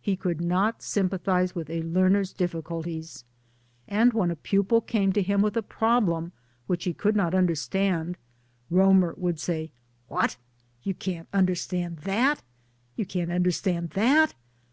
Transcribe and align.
He 0.00 0.16
could 0.16 0.40
not 0.40 0.82
sympathize 0.82 1.54
with 1.54 1.70
a 1.70 1.84
learner's 1.84 2.32
difficulties; 2.32 3.22
and 3.86 4.12
when 4.12 4.32
a 4.32 4.34
pupil 4.34 4.80
came 4.80 5.12
to 5.12 5.22
him 5.22 5.42
with 5.42 5.56
a 5.56 5.62
problem' 5.62 6.32
which 6.66 6.82
he 6.82 6.92
could 6.92 7.14
not 7.14 7.36
under 7.36 7.54
stand, 7.54 8.16
Romer 8.68 9.14
would 9.16 9.38
say 9.38 9.70
"What? 10.08 10.36
You 10.82 10.94
can't 10.94 11.28
understand 11.32 11.98
that? 11.98 12.42
You 12.96 13.06
can't 13.06 13.30
understand 13.30 13.90
that? 13.90 14.34